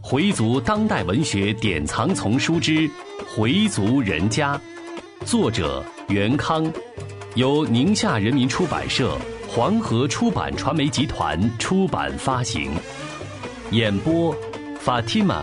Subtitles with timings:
[0.00, 2.88] 回族当代文学典藏丛书之
[3.34, 4.56] 《回族人家》，
[5.24, 6.72] 作者袁康，
[7.34, 9.18] 由宁夏人民出版社、
[9.48, 12.70] 黄河出版传媒集团出版发行。
[13.72, 14.32] 演播
[14.84, 15.42] ：Fatima。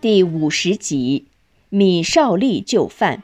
[0.00, 1.26] 第五十集，
[1.68, 3.22] 米少利就范。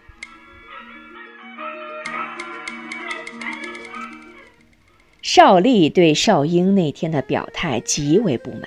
[5.22, 8.62] 邵丽对邵英那天的表态极为不满，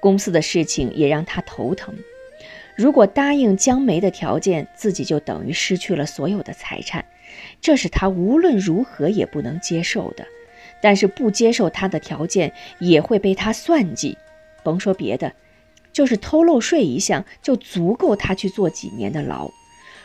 [0.00, 1.94] 公司的事情也让他头疼。
[2.76, 7.04] 如果答应江梅的条件，自己就等于失去了所有的财产，
[7.60, 10.26] 这是他无论如何也不能接受的。
[10.82, 14.18] 但是不接受他的条件，也会被他算计。
[14.64, 15.32] 甭说别的，
[15.92, 19.48] 就是偷漏税一项，就足够他去坐几年的牢。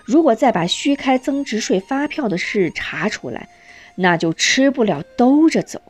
[0.06, 3.50] 如果再把虚开增值税发票的事查出来，
[3.96, 5.82] 那就吃不了兜着走。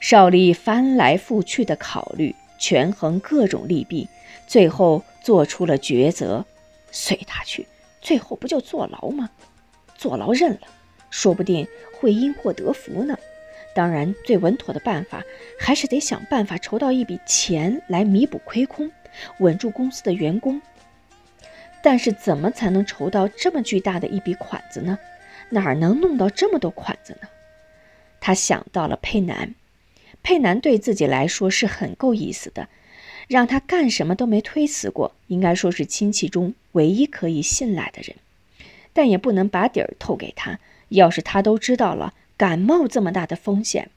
[0.00, 4.08] 邵丽翻来覆去的考虑，权衡各种利弊，
[4.46, 6.44] 最后做出了抉择：
[6.90, 7.66] 随他去，
[8.00, 9.30] 最后不就坐牢吗？
[9.96, 10.60] 坐牢认了，
[11.10, 13.18] 说不定会因祸得福呢。
[13.74, 15.22] 当然，最稳妥的办法
[15.58, 18.90] 还是得想办法筹到一笔钱来弥补亏空，
[19.40, 20.60] 稳住公司的员工。
[21.82, 24.98] 但是，怎么才能筹到这么巨大的一笔款子呢？
[25.50, 27.28] 哪儿能弄到这么多款子呢？
[28.20, 29.54] 他想到了佩南，
[30.22, 32.68] 佩南对自己来说是很够意思的，
[33.28, 38.16] 让他干什么都没推辞过，应该说是亲戚中唯一可以信赖的人。
[38.92, 43.90] 但也不能把底儿透给他，要是他都知道了感冒这么大的风险，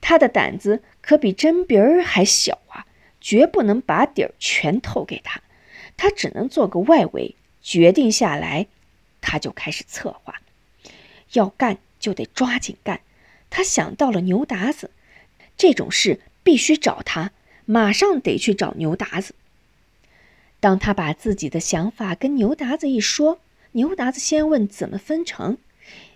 [0.00, 2.86] 他的胆子可比针鼻儿还小啊！
[3.20, 5.40] 绝不能把底儿全透给他，
[5.96, 7.34] 他只能做个外围。
[7.60, 8.66] 决定下来，
[9.20, 10.40] 他就开始策划。
[11.32, 13.00] 要干就得抓紧干，
[13.50, 14.90] 他想到了牛达子，
[15.56, 17.32] 这种事必须找他，
[17.64, 19.34] 马上得去找牛达子。
[20.60, 23.40] 当他把自己的想法跟牛达子一说，
[23.72, 25.58] 牛达子先问怎么分成，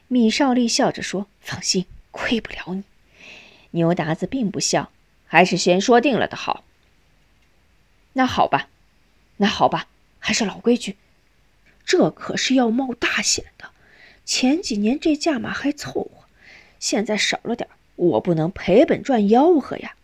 [0.08, 2.82] 米少利笑着说：“放心，亏不了你。”
[3.72, 4.90] 牛达子并不笑，
[5.26, 6.64] 还是先说定了的好。
[8.14, 8.68] 那好吧，
[9.36, 9.86] 那好吧，
[10.18, 10.96] 还是老规矩，
[11.84, 13.70] 这可是要冒大险的。
[14.24, 16.10] 前几年这价码还凑合，
[16.78, 19.94] 现在少了点我不能赔本赚吆喝呀。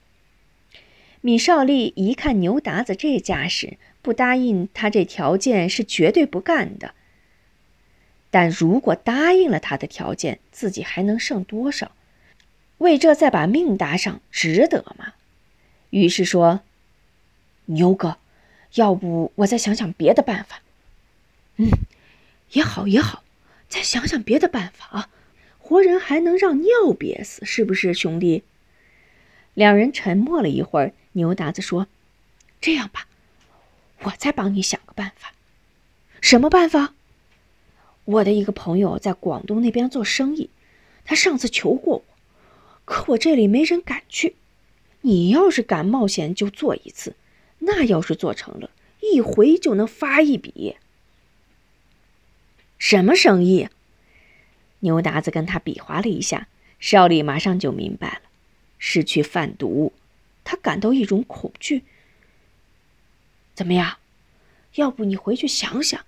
[1.21, 6.95] 米少利一看牛达子这架势，不答应他这条件是绝对不干的。
[8.31, 11.93] 但如果答应了他的条件，自己还能剩多少？
[12.79, 15.15] 为这再把命搭上，值得吗？
[15.91, 16.61] 于是说
[17.67, 18.19] ：“牛哥，
[18.75, 20.62] 要不我再想想别的办法。”
[21.56, 21.71] 嗯，
[22.53, 23.25] 也好也好。
[23.69, 25.11] 再想想别的办法啊！
[25.59, 28.43] 活人还能让尿憋死，是不是，兄弟？
[29.53, 31.87] 两人沉默了一会儿，牛达子说
[32.61, 33.06] ：“这样吧，
[34.05, 35.34] 我再帮你想个办法。
[36.23, 36.95] 什么办法？
[38.06, 40.49] 我的一个朋友在广东那边做生意，
[41.05, 42.05] 他上次求过我，
[42.87, 44.37] 可我这里没人敢去。
[45.03, 47.15] 你要是敢冒险，就做一次。
[47.59, 50.77] 那要是做成了，一回就能发一笔。”
[52.78, 53.69] 什么生意？
[54.81, 58.21] 牛达子跟他比划了一下，邵丽马上就明白了，
[58.78, 59.93] 是去贩毒。
[60.44, 61.83] 他感到一种恐惧。
[63.55, 63.99] 怎么样？
[64.75, 66.05] 要不你回去想想，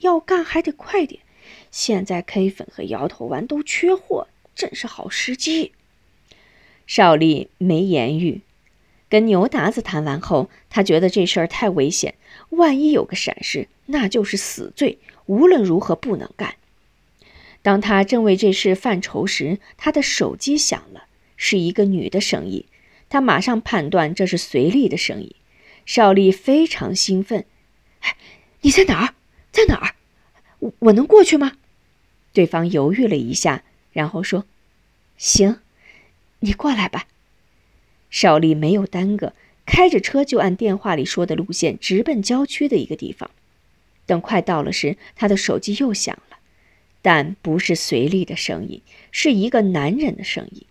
[0.00, 1.22] 要干还得快点。
[1.70, 5.72] 现在 K 粉和摇头丸都缺货，正是好时机。
[6.86, 8.42] 邵丽没言语。
[9.08, 12.16] 跟牛达子谈完后，他觉得这事儿太危险，
[12.50, 14.98] 万一有个闪失，那就是死罪。
[15.26, 16.54] 无论如何不能干。
[17.62, 21.04] 当他正为这事犯愁时，他的手机响了，
[21.36, 22.64] 是一个女的声音。
[23.08, 25.34] 他马上判断这是随丽的声音。
[25.84, 27.44] 邵丽非常兴奋：“，
[28.62, 29.14] 你在哪儿？
[29.52, 29.94] 在哪儿？
[30.58, 31.52] 我我能过去吗？”
[32.32, 33.62] 对方犹豫了一下，
[33.92, 34.44] 然后说
[35.16, 35.60] ：“行，
[36.40, 37.06] 你过来吧。”
[38.10, 39.32] 邵丽没有耽搁，
[39.64, 43.30] 开着车就按电话里说的路线直奔郊区的一个地方。
[44.06, 46.38] 等快到了时，他的手机又响了，
[47.02, 48.80] 但不是随丽的声音，
[49.10, 50.64] 是一个男人的声音。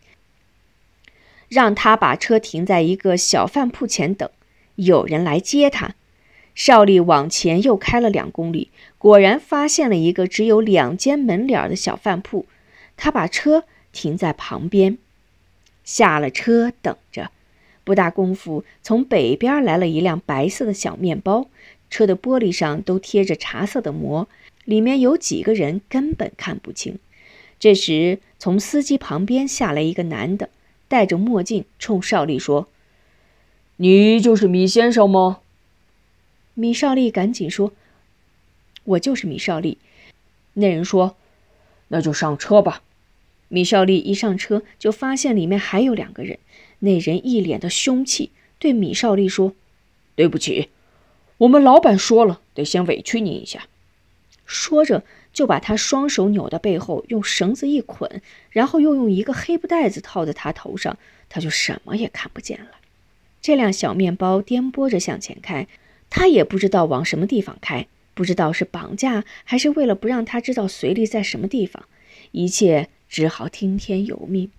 [1.48, 4.30] 让他把车停在一个小饭铺前等，
[4.76, 5.94] 有人来接他。
[6.56, 12.46] 邵丽往前又开了两公里，果然发现了一个只有两间门脸的小饭铺。
[12.98, 14.98] 他把车停在旁边，
[15.84, 17.30] 下了车等着。
[17.84, 21.48] 不大功夫，从北边来了一辆白色的小面包。
[21.96, 24.28] 车的玻璃上都贴着茶色的膜，
[24.66, 27.00] 里面有几个人根本看不清。
[27.58, 30.50] 这时，从司机旁边下来一个男的，
[30.90, 32.68] 戴着墨镜，冲邵丽说
[33.78, 35.40] ：“你就是米先生吗？”
[36.54, 37.72] 米少利赶紧说
[38.84, 39.78] ：“我就是米少利。”
[40.56, 41.16] 那人说
[41.88, 42.84] ：“那就上车吧。”
[43.48, 46.40] 米少利一上车，就发现里面还有两个人。
[46.80, 49.54] 那人一脸的凶气，对米少利说
[50.18, 50.68] ：“对不起，
[51.38, 53.68] 我们老板说了，得先委屈你一下。”
[54.46, 55.04] 说着，
[55.34, 58.22] 就把他双手扭到背后，用绳子一捆，
[58.52, 60.98] 然后又用一个黑布袋子套在他头上，
[61.30, 62.72] 他就什么也看不见了。
[63.42, 65.68] 这辆小面包颠簸着向前开，
[66.10, 71.86] 他也不知道往什么地方开，不知道是绑架还是为了不让他知道随利在什么地方，
[72.32, 74.52] 一切只好听天由命。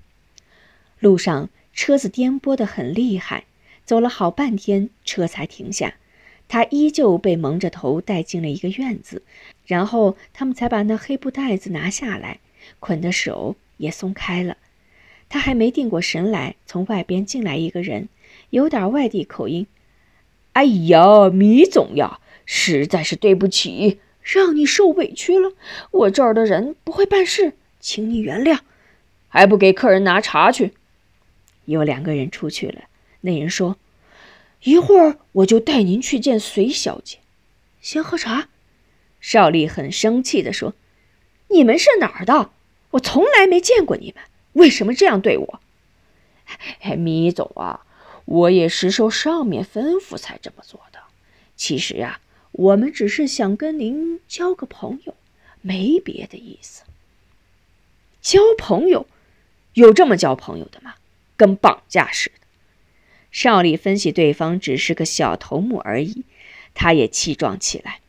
[0.99, 3.45] 路上车子颠簸得很厉害，
[3.85, 5.95] 走了好半天，车才停下。
[6.49, 9.23] 他依旧被蒙着头带进了一个院子，
[9.67, 12.39] 然后他们才把那黑布袋子拿下来，
[12.79, 14.57] 捆的手也松开了。
[15.29, 18.09] 他还没定过神来，从外边进来一个人，
[18.51, 19.67] 有点外地口音
[20.55, 25.53] ：“哎呀，米总呀，实在是对不起，让你受委屈了。
[25.91, 28.61] 我这儿的人不会办事，请你原谅。
[29.29, 30.73] 还不给客人拿茶去？”
[31.67, 32.85] 有两个人出去了，
[33.23, 33.77] 那人说。
[34.67, 37.19] 一会儿我就带您去见隋小姐，
[37.81, 38.49] 先喝茶。
[39.21, 40.75] 邵丽很生气地说
[41.51, 42.51] ：“你们是哪儿的？
[42.91, 44.25] 我从来没见过你们，
[44.55, 45.61] 为什么这样对我？”
[46.99, 47.87] 米总啊，
[48.25, 50.99] 我也是受上面吩咐才这么做的。
[51.55, 52.21] 其实呀，
[52.51, 55.15] 我们只是想跟您交个朋友，
[55.63, 56.83] 没别的意思。
[58.21, 59.07] 交朋友，
[59.75, 60.97] 有这么交朋友的吗？
[61.37, 62.46] 跟绑架似的。
[63.37, 66.25] 邵丽分析对方只是个小头目而已，
[66.73, 68.01] 他也气壮起来。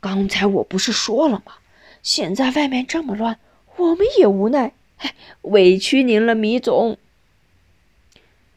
[0.00, 1.58] 刚才我不是说了吗？
[2.02, 3.38] 现在外面这么乱，
[3.76, 4.72] 我们也无奈。
[4.96, 6.98] 哎委屈您了，米总。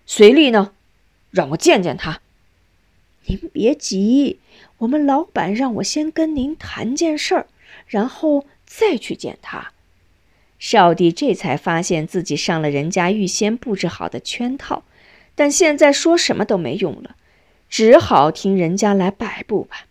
[0.07, 0.73] 随利呢？
[1.29, 2.21] 让我见见他。
[3.25, 4.39] 您别急，
[4.79, 7.47] 我们老板让我先跟您谈件事儿，
[7.85, 9.71] 然后再去见他。
[10.57, 14.83] 少帝这才发现自己上了人家预先布置好的圈套。
[15.35, 17.15] 但现在说什么都没用了，
[17.69, 19.85] 只好听人家来摆布吧。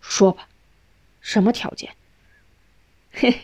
[0.00, 0.48] 说吧，
[1.20, 1.90] 什么条件？
[3.12, 3.40] 嘿，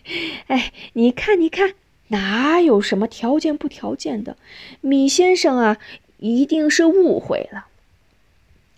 [0.49, 1.75] 哎，你看，你看，
[2.09, 4.37] 哪有什么条件不条件的？
[4.81, 5.79] 米先生啊，
[6.19, 7.67] 一定是误会了。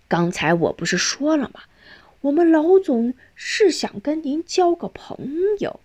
[0.07, 1.61] 刚才我不是说了吗？
[2.21, 5.17] 我们老总是想跟您交个朋
[5.59, 5.79] 友，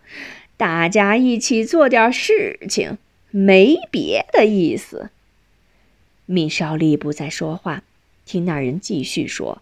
[0.57, 2.97] 大家一起做点事情，
[3.31, 5.11] 没别的意思。
[6.33, 7.83] 米少利不再说话，
[8.25, 9.61] 听那人继续说：“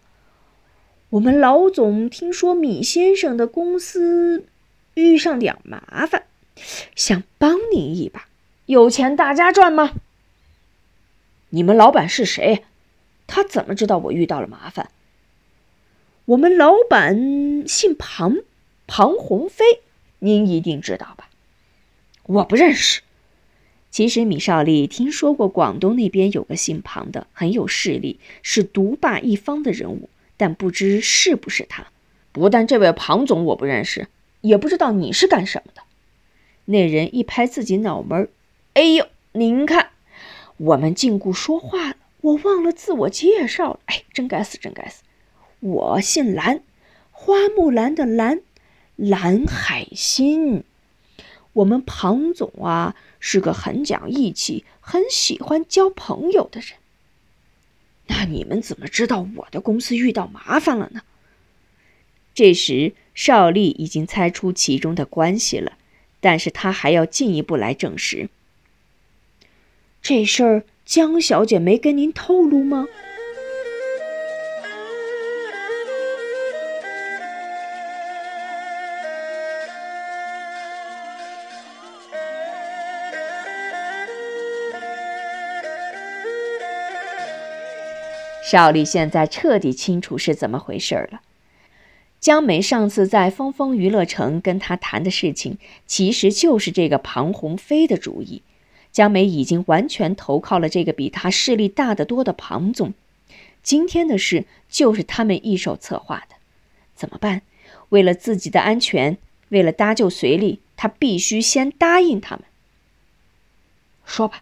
[1.09, 4.45] 我们老总听说米先生的公司
[4.93, 6.25] 遇上点麻烦，
[6.95, 8.27] 想帮您一把。
[8.67, 9.93] 有钱大家赚吗？
[11.49, 12.63] 你们老板是谁？
[13.25, 14.91] 他怎么知道我遇到了麻烦？
[16.25, 18.37] 我们老板姓庞，
[18.85, 19.81] 庞鸿飞，
[20.19, 21.31] 您一定知道吧？
[22.25, 23.01] 我不认识。”
[23.91, 31.87] 其实米少利听说过广东那边有个姓庞的，很有势力，是独霸一方的人物，但不知是不是他。
[32.31, 34.07] 不但这位庞总我不认识，
[34.41, 35.81] 也不知道你是干什么的。
[36.65, 38.29] 那人一拍自己脑门儿
[38.73, 39.89] 哎呦，您看，
[40.57, 43.79] 我们禁锢说话了，我忘了自我介绍了。
[43.87, 45.01] 哎，真该死，真该死！
[45.61, 46.61] 我姓蓝，
[47.11, 48.41] 花木兰的兰，
[48.95, 50.63] 蓝海心。
[51.53, 52.95] 我们庞总啊。
[53.19, 56.71] 是个很讲义气、很喜欢交朋友的人。
[58.07, 61.01] 那你们怎么知道我的公司遇到麻烦了呢？
[62.33, 65.73] 这时，邵丽已经猜出其中的关系了，
[66.19, 68.29] 但是她还要进一步来证实。
[70.01, 72.87] 这事儿，江小姐没跟您透露吗？
[88.49, 91.21] 邵丽现在彻底清楚是怎么回事了。
[92.19, 98.41] 江梅上次在风风娱乐城跟他谈的事情，其实就是这个庞鸿飞的主意。
[98.91, 102.95] 江梅已经完全投靠了这个比他势力大得多的庞总。
[103.61, 106.35] 今天的事就是他们一手策划的。
[106.95, 107.43] 怎么办？
[107.89, 112.45] 为了自己的安全，为了搭救随利，他必须先答应他们。
[114.05, 114.41] 说吧，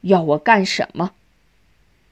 [0.00, 1.12] 要我干什么？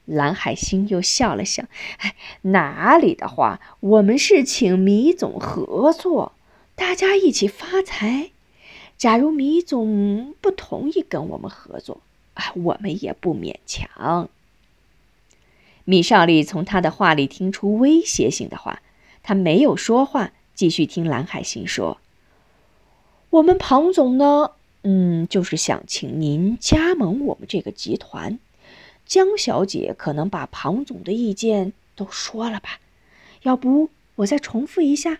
[0.05, 1.63] 蓝海星又笑了笑
[1.99, 6.33] ：“哎，哪里的话，我们是请米总合作，
[6.75, 8.31] 大家一起发财。
[8.97, 12.01] 假如米总不同意跟我们合作，
[12.33, 14.29] 啊，我们也不勉强。
[15.85, 18.81] 米少利从他的话里听出威胁性的话，
[19.23, 21.97] 他没有说话，继续听蓝海星说
[23.31, 24.51] ：“我们庞总呢，
[24.83, 28.39] 嗯，就是想请您加盟我们这个集团。
[29.05, 32.79] 江小姐可能把庞总的意见都说了吧？
[33.43, 35.19] 要不我再重复一下。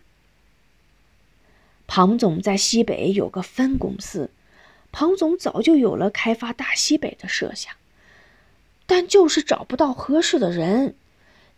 [1.86, 4.30] 庞总在西北有个分公司，
[4.92, 7.74] 庞总早就有了开发大西北的设想。”
[8.86, 10.96] 但就是找不到合适的人，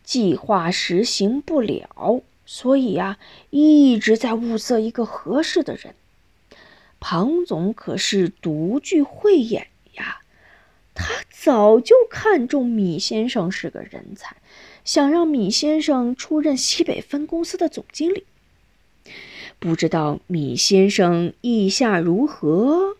[0.04, 3.18] 计划实行不了，所以呀，
[3.50, 5.96] 一直在物色一个合适的人。
[7.00, 9.68] 庞总可是独具慧眼，
[10.96, 14.38] 他早就看中米先生是个人才，
[14.84, 18.24] 想让米先生出任西北分公司的总经理。
[19.60, 22.96] 不知道米先生意下如何？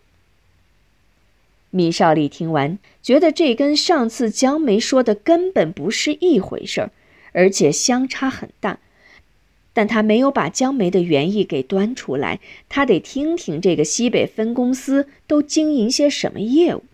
[1.70, 6.90] 米少利听完，觉得这跟上次江梅说的根本不是一回事儿，
[7.32, 8.78] 而且相差很大。
[9.72, 16.84] 但他没有把江梅的原意给端出来，他得听听这个西北分公司都经营些什么业务。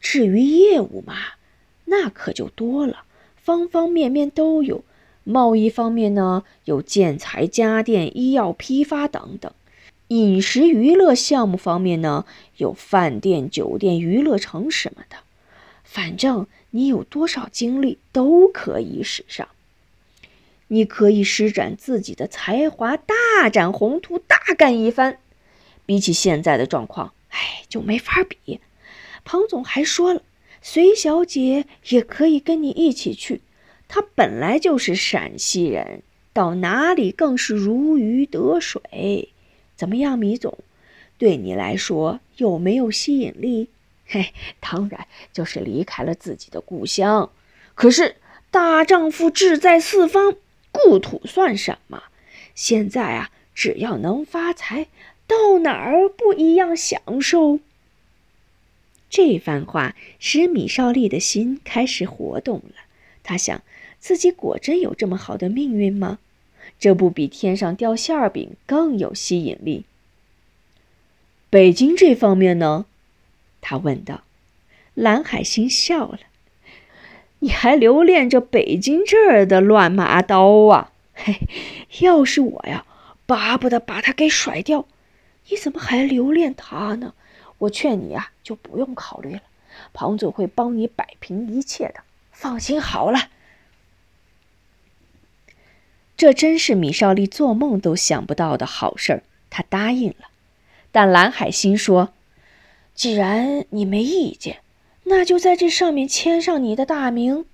[0.00, 1.14] 至于业务嘛，
[1.86, 3.04] 那可就多了，
[3.36, 4.84] 方方面面都有。
[5.24, 9.52] 贸易方面呢，有建材、家电、医药批发等等。
[10.08, 12.24] 饮食娱乐项目方面呢，
[12.56, 15.18] 有饭店、酒店、娱乐城什么的，
[15.84, 19.46] 反正你有多少精力都可以使上。
[20.68, 25.18] 你可以施展自己的才华，大展宏图，大干一番。
[25.84, 28.60] 比起现在的状况，哎，就没法比。
[29.24, 30.22] 庞总还说了，
[30.62, 33.40] 隋小姐也可以跟你一起去。
[33.88, 39.30] 她本来就是陕西人，到哪里更是如鱼得水。
[39.76, 40.58] 怎么样，米总，
[41.16, 43.68] 对你来说有没有吸引力？
[44.06, 47.30] 嘿，当然就是离开了自己的故乡。
[47.74, 48.16] 可是
[48.50, 50.34] 大丈夫志在四方，
[50.72, 52.02] 故土算什么？
[52.54, 54.88] 现在啊，只要能发财，
[55.26, 57.60] 到哪儿不一样享受？
[59.10, 62.74] 这番话使米少利的心开始活动了。
[63.22, 63.62] 他想，
[63.98, 66.18] 自己果真有这么好的命运吗？
[66.78, 69.84] 这不比天上掉馅饼更有吸引力？
[71.50, 72.86] 北京这方面呢？
[73.60, 74.22] 他问道。
[74.94, 76.18] 蓝海星笑了
[77.38, 80.92] ：“你还留恋着北京这儿的乱麻刀啊？
[81.14, 81.46] 嘿，
[82.00, 82.84] 要是我呀，
[83.24, 84.86] 巴不得把他给甩掉。
[85.48, 87.14] 你怎么还留恋他呢？
[87.58, 89.42] 我劝你啊，就不用考虑了。
[89.92, 92.00] 庞总会帮你摆平一切的，
[92.32, 93.30] 放心好了。”
[96.16, 100.30] 这真是米少利做梦都想不到的好事儿，他答应了。
[100.90, 102.12] 但蓝海心说
[102.94, 104.58] ：“既然你没意见，
[105.04, 107.44] 那就在这上面签上你的大名。”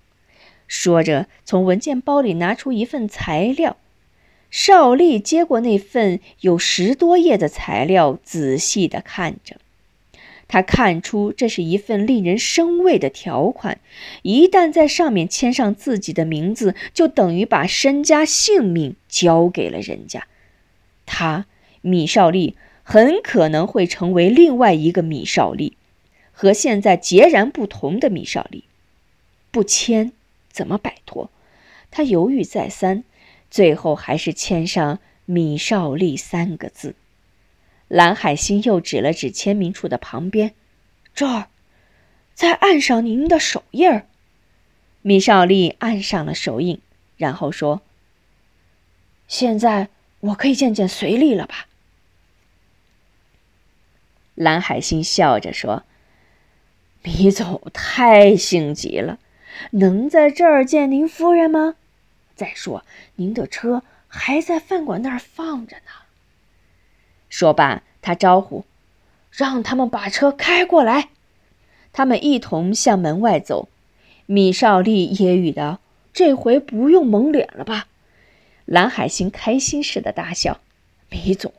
[0.67, 3.77] 说着，从文件包里拿出一份材料。
[4.51, 9.57] 少利接过那份有十多页的材料，仔细地看着。
[10.55, 13.81] 他看出这是一份令人生畏的条款，
[14.23, 20.29] 一旦在上面签上自己的名字，就等于把身家性命交给了人家。
[21.07, 21.47] 他
[21.81, 25.77] 米少利很可能会成为另外一个米少利，
[26.31, 28.63] 和现在截然不同的米少利。
[29.51, 30.13] 不签
[30.53, 31.33] 怎么摆脱？
[31.91, 33.03] 他犹豫再三，
[33.51, 36.95] 最后还是签上“米少利”三个字。
[37.89, 40.55] 蓝海星又指了指签名处的旁边，
[41.15, 41.49] 这儿，
[42.35, 44.07] 再按上您的手印儿。
[45.03, 46.81] 米少利按上了手印，
[47.17, 47.83] 然后说
[49.29, 51.67] ：“现在我可以见见随利了吧？”
[54.35, 55.85] 蓝海星笑着说
[57.05, 59.19] ：“米总太性急了，
[59.73, 61.77] 能在这儿见您夫人吗？
[62.35, 62.85] 再说
[63.17, 65.93] 您的车还在饭馆那儿放着呢。”
[67.37, 68.65] 说罢，他招呼
[69.33, 71.09] ：“让他们把车开过来。”
[71.93, 73.69] 他们一同向门外走。
[74.27, 75.81] 米少利揶揄道
[76.15, 77.89] ：“这回不用蒙脸了吧？”
[78.67, 80.61] 蓝海星开心似的大笑
[81.11, 81.53] ：“米总，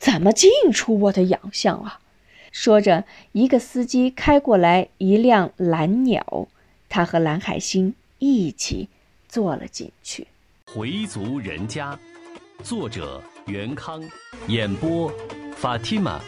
[0.00, 2.00] 怎么尽出我的洋相啊？”
[2.50, 6.48] 说着，一个司机开过来一辆蓝鸟，
[6.88, 8.88] 他和蓝海星一起
[9.28, 10.26] 坐了进去。
[10.66, 11.96] 回族人家，
[12.64, 13.22] 作者。
[13.46, 14.02] 袁康，
[14.46, 15.12] 演播，
[15.56, 16.20] 法蒂玛。